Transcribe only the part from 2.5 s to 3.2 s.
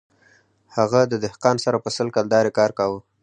کار کاوه